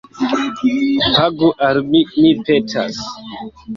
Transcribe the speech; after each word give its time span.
Pagu 1.15 1.49
al 1.67 1.77
mi, 1.91 2.01
mi 2.21 2.33
petas 2.49 2.99